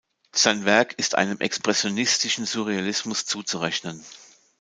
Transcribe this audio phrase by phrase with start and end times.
[0.31, 4.03] Sein Werk ist einem expressionistischen Surrealismus zuzurechnen.